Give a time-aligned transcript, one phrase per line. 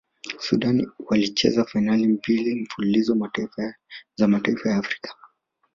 [0.39, 3.31] sudan walicheza fainali mbili mfululizo
[4.17, 5.15] za mataifa ya afrika